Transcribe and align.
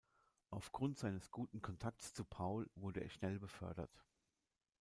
Aufgrund 0.49 0.97
seines 0.97 1.29
guten 1.29 1.61
Kontakts 1.61 2.11
zu 2.15 2.25
Paul 2.25 2.67
wurde 2.73 3.01
er 3.01 3.09
schnell 3.11 3.37
befördert. 3.37 4.03